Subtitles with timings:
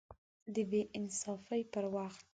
[0.53, 2.25] د بې انصافۍ پر وخت